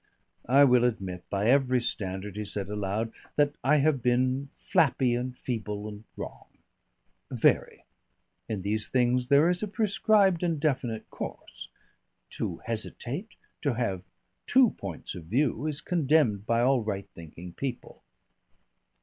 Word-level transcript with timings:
"I 0.49 0.63
will 0.63 0.83
admit 0.83 1.29
by 1.29 1.45
every 1.47 1.79
standard," 1.79 2.35
he 2.35 2.43
said 2.43 2.69
aloud, 2.69 3.13
"that 3.35 3.53
I 3.63 3.77
have 3.77 4.01
been 4.01 4.49
flappy 4.57 5.13
and 5.13 5.37
feeble 5.37 5.87
and 5.87 6.05
wrong. 6.17 6.47
Very. 7.29 7.85
In 8.49 8.63
these 8.63 8.87
things 8.87 9.27
there 9.27 9.47
is 9.47 9.61
a 9.61 9.67
prescribed 9.67 10.41
and 10.41 10.59
definite 10.59 11.07
course. 11.11 11.69
To 12.31 12.61
hesitate, 12.65 13.35
to 13.61 13.75
have 13.75 14.01
two 14.47 14.71
points 14.71 15.13
of 15.13 15.25
view, 15.25 15.67
is 15.67 15.81
condemned 15.81 16.47
by 16.47 16.61
all 16.61 16.81
right 16.81 17.07
thinking 17.13 17.53
people.... 17.53 18.01